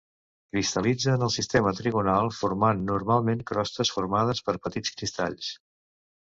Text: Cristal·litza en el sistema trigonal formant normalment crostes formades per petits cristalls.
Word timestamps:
Cristal·litza 0.53 1.11
en 1.17 1.25
el 1.25 1.31
sistema 1.35 1.73
trigonal 1.79 2.29
formant 2.37 2.81
normalment 2.87 3.45
crostes 3.53 3.93
formades 3.99 4.43
per 4.49 4.57
petits 4.65 4.97
cristalls. 4.97 5.53